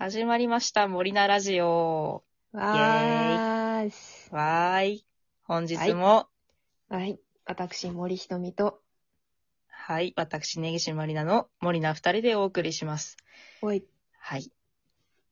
[0.00, 2.22] 始まりました、森菜ラジオ。
[2.52, 4.32] わーす。
[4.32, 5.04] わーい。
[5.42, 6.28] 本日も、
[6.88, 7.18] はい。
[7.44, 8.80] 私、森ひとみと、
[9.66, 13.16] はい、私、根岸まりなの森菜二人でお送りします。
[13.60, 13.82] おい、
[14.20, 14.52] はい。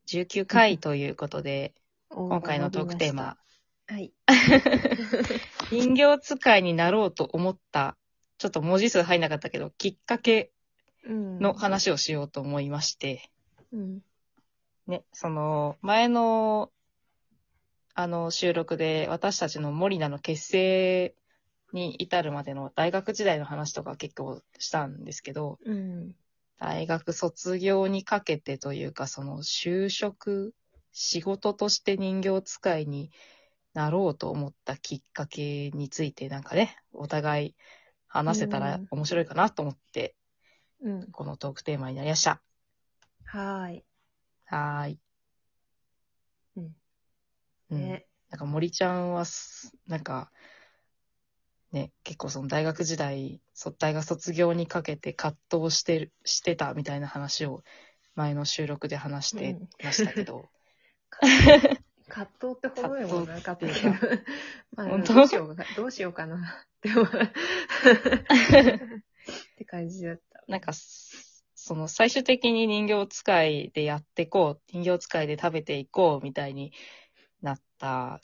[0.08, 1.72] 19回ということで、
[2.08, 3.36] 今今回のトークテーマ、。
[3.86, 4.12] はい。
[5.70, 7.96] 人形使いになろうと思った、
[8.38, 10.50] ちょっと文字数入んなかったけど、きっかけ
[11.04, 13.30] うんの話をしようと思いまして、
[13.72, 14.02] うん。
[14.86, 16.72] ね、その、前の、
[17.94, 21.14] あの、収録で、私たちの森菜の結成
[21.72, 26.14] に至るまでの大学時代の話とか結構したんですけど、うん。
[26.58, 30.54] 大学卒業にかけてというか、その就職、
[30.92, 33.10] 仕事として人形使いに
[33.74, 37.56] なろうと思ったきっかけについてなんかね、お互い
[38.08, 40.16] 話せたらうん面白いかなと思って、
[40.80, 41.12] うん。
[41.12, 42.42] このトークテーマになりました。
[43.24, 43.84] はーい。
[44.46, 44.98] はーい。
[46.56, 46.76] うん。
[47.70, 48.06] うんね。
[48.30, 50.30] なんか森ちゃんはす、なんか、
[51.72, 57.62] ね、結構その大学時代、そ大学卒業にかけて葛藤してる、してたみたいな話を
[58.14, 60.48] 前の収録で話してましたけど、
[62.08, 63.90] 葛藤ってほどでもなかったけど。
[64.76, 65.14] まあ、本当？
[65.14, 66.36] どうしようか、どうしようかな。
[66.36, 67.10] って思う っ
[69.56, 70.44] て感じだった。
[70.48, 70.72] なんか、
[71.66, 76.72] その最終的に人形使いでやっていこう、人形使いで食べていこうみたいに
[77.42, 78.20] なった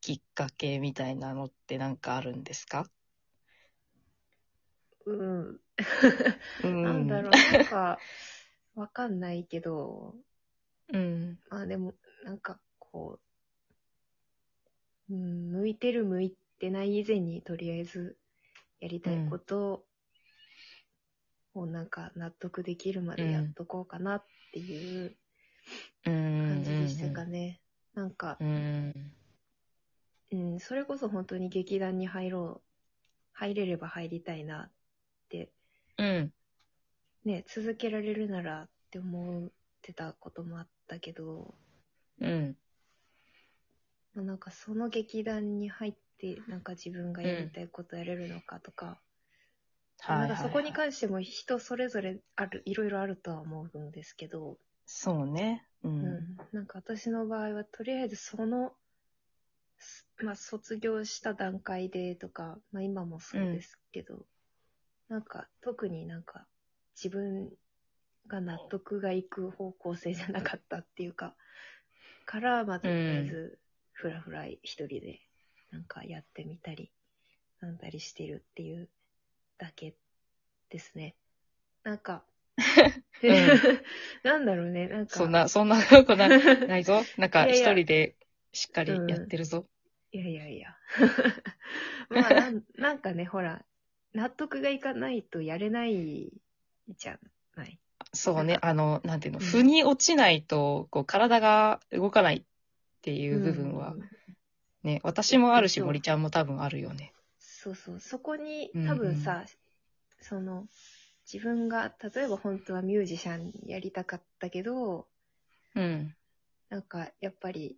[0.00, 2.86] きっかけみたいなのってなんかあるんですか？
[5.04, 5.60] うん。
[6.64, 7.98] うんなんだろう、なんか、
[8.74, 10.14] わかんないけど、
[10.90, 11.38] うん。
[11.50, 11.92] まあでも、
[12.24, 13.20] なんかこ
[15.10, 18.16] う、うん、向いてる向いてない以前にとりあえず
[18.80, 19.84] やりたいこと
[21.54, 25.16] をなんか納得できるまでやっとこうかなっていう
[26.06, 26.48] うん。
[26.48, 27.60] 感じでしたかね。
[27.94, 29.12] なんか、うん。
[30.32, 32.68] うん、それこそ本当に劇団に入ろう、
[33.32, 34.70] 入れれば入りたいなっ
[35.28, 35.50] て、
[35.98, 36.32] うん。
[37.24, 39.50] ね、続けられるならって思っ
[39.82, 41.54] てたこともあったけど、
[42.20, 42.56] うん。
[44.14, 48.98] まあなんかその劇団に入ってなんか自分がやりたいことやれるのかとか、
[50.08, 54.56] なんかそこに関しても人それぞれあるいろいろあるとは思うんですけど、
[54.86, 55.64] そうね。
[55.84, 55.88] う。
[55.88, 58.72] うんん、なんか私の場合はとりあえずその、
[59.78, 64.26] すまあ、卒業した段階でとか、まあ、今もそうですけど、
[65.08, 66.46] なんか特になんか
[66.94, 67.50] 自分
[68.26, 71.34] が納得がいく方向性じゃなかったっていうか、
[72.26, 73.58] から、まあ、とりあえず、
[73.92, 75.20] ふらふら一人で
[75.70, 76.90] なんかやってみたり、
[77.60, 78.88] なんだりしてるっていう
[79.60, 79.94] だけ
[80.70, 81.14] ですね。
[81.84, 82.24] なんか、
[83.22, 83.36] うん
[84.24, 85.16] なんだろうね、なんか。
[85.16, 87.02] そんな、そんな ことなないぞ。
[87.18, 88.16] なんかいやいや一人で
[88.52, 89.66] しっかりやってるぞ。
[90.12, 90.76] いやいやいや。
[92.08, 93.64] まあなん、なんかね、ほら、
[94.14, 96.32] 納得がいかないとやれない
[96.88, 97.18] じゃ
[97.54, 97.78] ない。
[98.12, 98.58] そうね。
[98.62, 102.42] あの、なんていうの、うん腑に落ちないと、こう、体が動かないっ
[103.02, 104.10] ていう部分はうん
[104.82, 107.12] ね、私もあるし、そう森ちゃんも多分あるよね。
[107.62, 108.00] そうそう。
[108.00, 109.44] そこにうんうん多分さ、
[110.22, 110.66] その、
[111.30, 115.06] 自分が、例えば本当はミュージシャンやりたかったけど、
[115.74, 116.14] うん。
[116.70, 117.76] なんかやっぱり、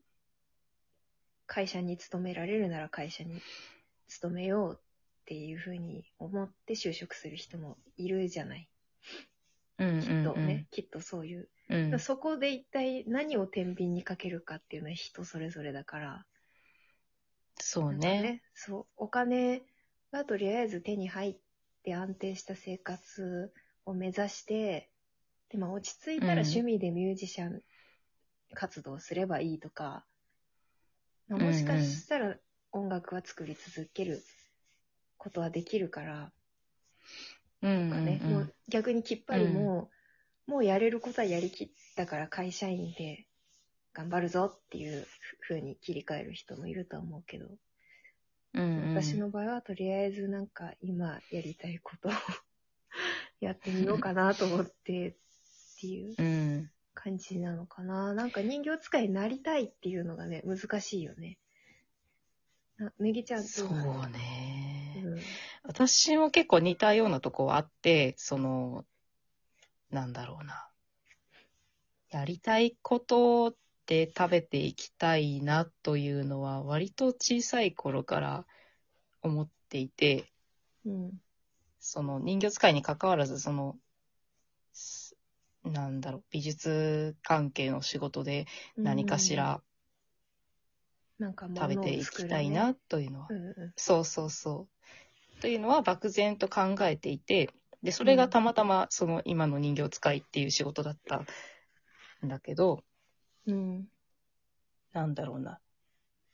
[1.48, 3.42] 会社に勤められるなら会社に
[4.06, 8.68] 勤めようっていうふうに思って就職する人もいるじゃない。
[9.78, 10.00] うん。
[10.00, 11.92] きっとね、きっとそういううん。
[11.92, 11.98] うん。
[11.98, 16.24] そこで一体何を天秤にかけるかっていうのは人それぞれだから。
[17.58, 18.22] そうね。
[18.22, 18.42] ね。
[18.54, 18.86] そう。
[18.96, 19.62] お金
[20.12, 21.36] がとりあえず手に入っ
[21.82, 23.52] て安定した生活
[23.86, 24.90] を目指して、
[25.48, 26.38] で、まあ落ち着いたらうん。
[26.38, 27.62] 趣味でミュージシャン
[28.54, 30.06] 活動すればいいとか、
[31.28, 32.36] まあもしかしたら
[32.72, 34.22] 音楽は作り続ける
[35.18, 36.32] ことはできるから、
[37.62, 37.90] うん。
[37.90, 39.90] とかね、うんもう逆にきっぱりも
[40.46, 43.26] う、もうやれることはやりきったから会社員で
[43.94, 45.06] 頑張るぞっていう
[45.48, 47.46] 風に切り替える人もいると思うけど、
[48.54, 48.62] うん。
[48.62, 48.94] うん。
[48.94, 52.12] 私の場合はとりあえずなんか今やりたいことを
[53.40, 55.14] やってみようかなと思ってっ
[55.80, 56.70] ていううん。
[56.94, 58.14] 感じなのかな。
[58.14, 61.38] なんか人形使いになりたいっていうのがね、難しいよね。
[62.76, 65.02] なねぎちゃんどそうね。
[65.04, 65.22] うん
[65.64, 68.84] 私も結構似たようなとこはあって、その、
[69.90, 70.68] なんだろうな。
[72.10, 73.54] やりたいこと
[73.92, 78.46] で食べていきたいなというのは割と小さい頃から
[79.20, 80.32] 思っていて、
[80.86, 81.10] うん。
[81.78, 83.76] その人形使いに関わらず、その、
[84.72, 85.14] す
[85.62, 88.46] なんだろう、美術関係の仕事で
[88.78, 89.60] 何かしら
[91.20, 94.68] 食べていきたいなというのは、うんうそうそうそ
[95.38, 95.42] う。
[95.42, 97.50] というのは漠然と考えていて、
[97.82, 101.26] で、それがたまたまその今の人形使いっていう仕事だった
[102.24, 102.91] んだけど、ん。
[103.46, 103.88] うん。
[104.92, 105.58] なんだろうな。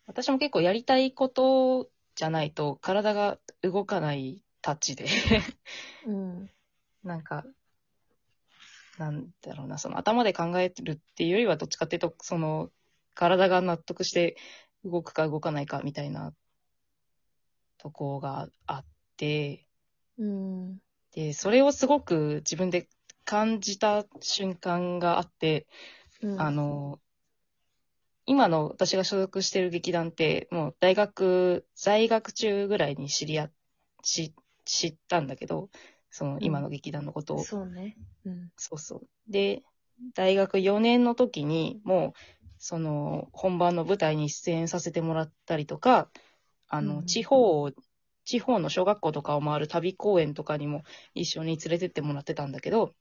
[0.06, 5.06] 私も結構やりたいことじゃないと体が動かないタッチで、
[6.06, 6.50] うん。
[7.04, 7.44] なんか、
[8.98, 12.70] なんだろうな、その頭で考えるっていうよりはどっちかっていうと、その
[13.14, 14.36] 体が納得して
[14.84, 16.34] 動くか動かないかみたいな
[17.78, 18.84] とこがあっ
[19.16, 19.66] て、
[20.18, 20.78] うん。
[21.12, 22.88] で、それをすごく自分で
[23.24, 25.66] 感じた瞬間があって、
[26.20, 27.00] うんあ、の、
[28.26, 33.52] 今の私が所属してる劇団って、もう大学、在学中ぐらいに知り合っ、
[34.02, 34.34] 知
[34.64, 35.70] 知ったんだけど、
[36.10, 37.44] その今の劇団のことを。
[37.44, 37.96] そうね。
[38.26, 38.50] うん。
[38.56, 39.08] そうそう。
[39.32, 39.62] で、
[40.14, 42.12] 大学4年の時に、もう、
[42.58, 46.10] その、本番の舞台に出演させてもらったりとか、
[46.68, 47.72] あの、うん地方を、
[48.24, 50.82] 地方の小学校とかを回る旅公演とかにも
[51.14, 52.94] 一緒に連れてってもらってたんだけど、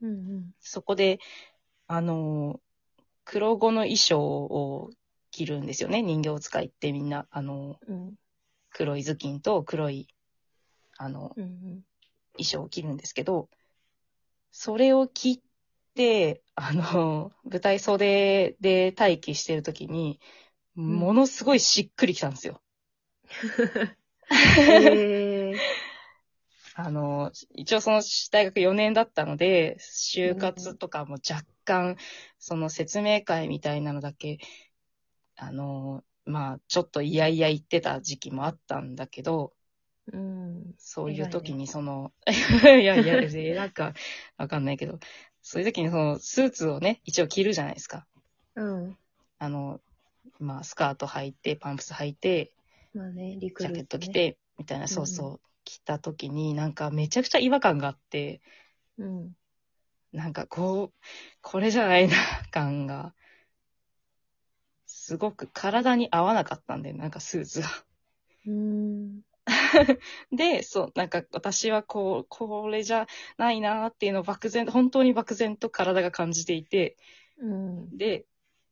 [0.00, 0.52] うんうん。
[0.60, 1.18] そこで、
[1.88, 2.60] あの、
[3.24, 4.90] 黒子の衣装を
[5.30, 6.02] 着るんですよね。
[6.02, 8.14] 人形使いってみんな、あの、うん。
[8.70, 10.08] 黒い頭巾と黒い、
[10.98, 11.84] あの、うんうん。
[12.34, 13.48] 衣装を着るんですけど、
[14.50, 15.42] それを着
[15.94, 20.20] て、あの、舞台袖で待機してるときに、
[20.76, 22.60] んものすごいしっくりきたんですよ。
[24.30, 25.25] へえ。
[26.78, 31.96] あの、一応その大学4年だったので、就活とかも若干、
[32.38, 34.38] その説明会みたいなのだけ、
[35.36, 39.54] あの、まあ、ちょっと嫌々言ってた時期もあったんだけど、
[40.12, 40.74] うん。
[40.76, 43.94] そういう時にその、 いやいや、えなんか、
[44.36, 44.98] わかんないけど、
[45.40, 48.06] そういう時にその、スーツをね、一応着るじゃないですか。
[48.54, 48.98] うん。
[49.38, 49.80] あの、
[50.40, 52.52] まあ、スカート履いて、パンプス履いて、
[52.94, 53.72] まあね、リクジャ。
[53.72, 54.10] ケット着。
[54.10, 58.40] て、みたいな、んそうそう、着た時に、なんかめちゃくちゃ違和感があって、
[58.96, 59.36] うん。
[60.12, 60.98] なんかこう、
[61.42, 62.16] これじゃないな、
[62.50, 63.14] 感が、
[64.86, 67.68] すごく体に合わなかったんで、なんかスーツが。
[68.46, 69.20] うん。
[70.32, 76.96] で、そう、なんか私はこう、これじゃないなっていうのを漠然、本当に漠然と体が感じていて、
[77.38, 77.96] うん。
[77.96, 78.26] で、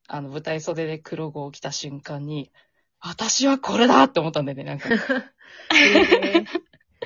[0.07, 2.53] あの、舞台袖で黒子を着た瞬間に、
[3.01, 4.89] 私はこれだって思ったんだよね、なんか。
[5.77, 6.45] へえ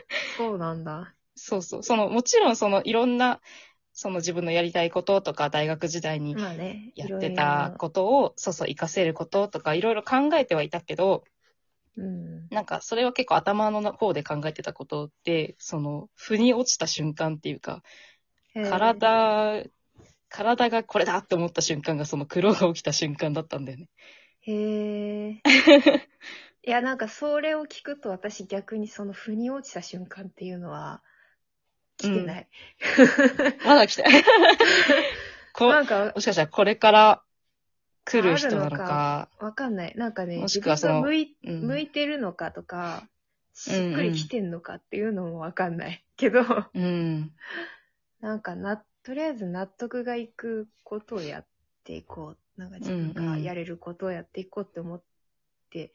[0.36, 1.14] そうなんだ。
[1.34, 1.82] そうそう。
[1.82, 3.40] その、もちろんその、いろんな、
[3.92, 6.92] その自分のやりたいこととか、大学時代にまあね。
[6.94, 11.24] やってたことを、そうそう、活かせることとか、いろいろ考えてはいたけど、
[11.96, 12.08] いろいろ。
[12.08, 12.48] うん。
[12.50, 17.82] なんか、それは結構頭の方で考えてたことって、その、腑に落ちた瞬間っていうか。
[18.70, 19.64] 体、
[20.28, 23.88] 体がこれだって思った瞬間がその黒が起きた瞬間だったんだよね。
[24.42, 25.42] へえ。
[26.68, 31.00] いや、なんかそれを聞くと私逆にその腑に落ちた瞬間っていうのは
[31.96, 32.48] 来てない。
[33.64, 34.04] まだ来て。
[35.54, 37.22] こなんかもしかしたらこれから
[38.04, 39.30] 来る人なのか。
[39.38, 39.94] わかんない。
[39.96, 43.08] なんかね、もし自くはその向いうん向いてるのかとか、
[43.54, 46.04] しっくりきてんのかっていうのもわかんない。
[46.18, 46.42] けど、
[46.74, 47.32] うん。
[48.20, 51.46] なんかな、とりあえず納得がいくことをやっ
[51.84, 52.60] ていこう。
[52.60, 55.02] なんか自分がやれることをやっていこうって思っ
[55.70, 55.94] て、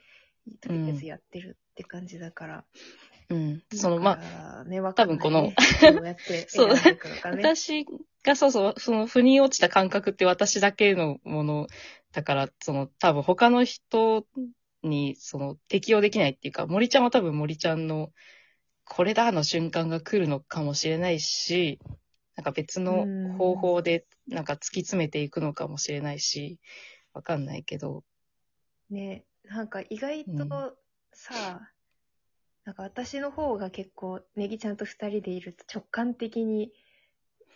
[0.61, 2.65] とりあえずやってるって感じだから。
[3.29, 3.63] うん。
[3.73, 4.81] その、まあ、あ、ね。
[4.95, 5.51] 多分この
[6.47, 6.69] そう。
[7.23, 7.85] 私
[8.23, 11.67] がそうそう、その腑に落ちた感覚って私だけのもの
[12.11, 14.25] だから、その多分他の人
[14.83, 18.11] にその適用できないっていうか、森ちゃんは多分森ちゃんの
[18.85, 21.79] これだの瞬間が来るのかもしれないし、
[22.35, 23.05] なんか別の
[23.37, 26.59] 方法でなんか突き詰めていくのかもしれないし、
[27.13, 28.03] わかんないけど、
[28.89, 30.77] ね、なんか意外うんと
[31.13, 31.69] さ、
[32.65, 36.71] なんか私の方が結構、ネギちゃんと二人でいると直感的に、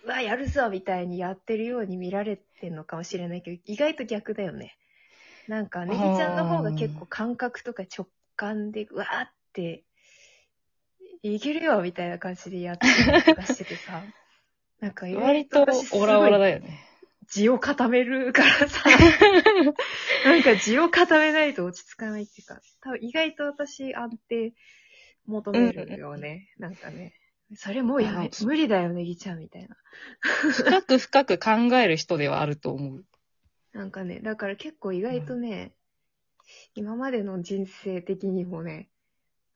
[0.04, 4.78] うわ、やるぞみたいにやってるように見られてんのかもしれないけど、意外と逆だよね。
[5.48, 9.84] なんか、ネギちゃんの方が結構感覚とか直感で、うわーって、
[11.24, 14.04] いけるよみたいな感じでやってる気がしててさ、
[14.82, 16.87] なんか意割と外とオラオラだよね。
[17.30, 18.84] 地を固めるからさ、
[20.26, 24.54] なんか地を固めないと落ち着かないっていうか、多分意外と私安定
[25.26, 26.54] 求めるよね。
[26.58, 27.14] なんかね。
[27.56, 29.78] それもうやめあ、無理だよね、ぎちゃんみたいな。
[30.52, 33.06] 深く深く考える人ではあると思う。
[33.74, 35.74] なんかね、だから結構意外とね、
[36.76, 38.90] 今までの人生的にもね、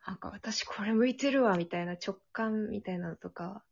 [0.06, 3.64] なんか私これ向いてるわ、みたいな直感みたいなのとか、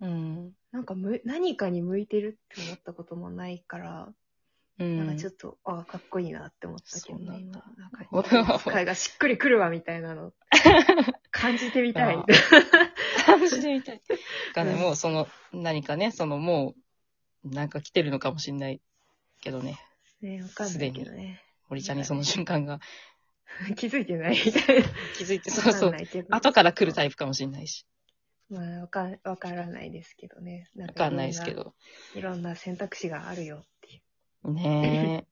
[0.00, 0.52] うん。
[0.72, 4.08] なんかむ、何かに向いてるって思ったこともないから、
[4.78, 4.98] うん。
[4.98, 7.26] なんかちょっと、ああ、かっこいいなって思ったけどね。
[7.26, 10.32] そうなんだなんか、お人間使いがしっくりくるわ、みたいなの、
[11.30, 12.16] 感じてみたい。
[12.18, 12.24] あ
[13.24, 14.02] 感じてみたい。
[14.54, 16.74] がね、うんもうその、何かね、そのも
[17.44, 18.80] う、なんか来てるのかもしれない
[19.40, 19.78] けどね、
[20.20, 21.42] ねわかんないけどね。
[21.68, 22.80] 森ちゃんにその瞬間が
[23.76, 24.88] 気づいてないみたいな。
[25.16, 26.34] 気づいて、そうそうわかん、ないけど。
[26.34, 27.86] 後から来るタイプかもしれないし、
[28.54, 30.68] まあ、わかん、わからないですけどね。
[30.76, 31.64] なわかんないですけど。
[31.64, 31.74] ど。
[32.14, 34.02] いろんな選択肢があるよって
[34.48, 35.26] いね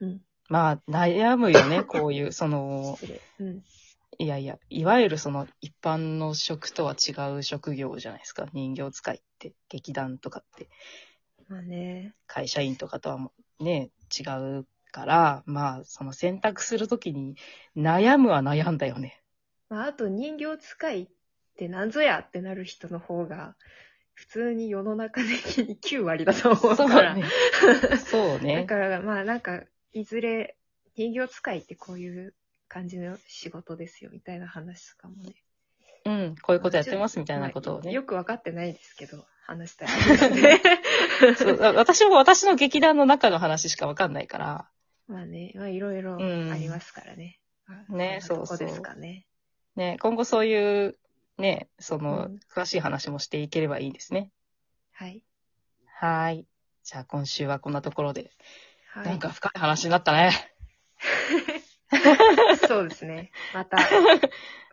[0.00, 0.04] え。
[0.04, 0.06] う。
[0.06, 0.20] うん。
[0.48, 3.20] まあ、悩むよね、 こういう、その、失礼。
[3.40, 3.62] うん。
[4.20, 8.48] いやいや、いわゆるその一般の職とは違う職業じゃないですか。
[8.52, 10.68] 人形使いって、劇団とかって、
[11.48, 12.14] まあね。
[12.26, 14.22] 会社員とかとはもうね、違
[14.60, 17.36] うから、まあ、その選択するときに
[17.76, 19.22] 悩むは悩んだよね。
[19.68, 21.08] まあ、あと人形使いっ
[21.58, 23.56] て何ぞやってなる人の方が、
[24.14, 27.14] 普通に世の中的に9割だと思うそうから。
[27.14, 27.24] ね。
[27.98, 28.64] そうだね。
[28.64, 29.62] から、まあなんか、
[29.92, 30.56] いずれ
[30.96, 32.34] 人形使いってこういう
[32.68, 35.34] 感じの仕事ですよ、みたいな話とかもね。
[36.04, 37.86] うん、こういうことやってますみたいなことをね。
[37.86, 39.88] まあよくわかってないですけど、話したい
[40.34, 40.60] ね。
[41.36, 44.70] そう私も私の劇団の中の話しかわかんないから、
[45.06, 47.40] まあね、まあいろいろありますからね。
[47.66, 49.26] まあねそんなとこそうそうですかね。
[49.76, 50.98] ね、今後そういう、
[51.38, 54.30] ね、その、うん詳しい話もしていければいいですね。
[54.92, 55.22] はい。
[56.00, 56.46] はーい。
[56.82, 58.32] じゃあ今週はこんなところで。
[58.92, 59.06] はい。
[59.06, 60.32] なんか深い話になったね。
[62.66, 63.30] そうですね。
[63.54, 63.76] また、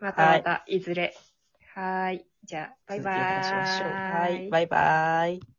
[0.00, 1.14] ま たまた、いずれ。
[1.74, 2.26] はーい。
[2.44, 3.20] じゃあ、バイバーイ。
[3.20, 4.50] 続きを話しましょうはい。
[4.50, 5.55] バイバーイ。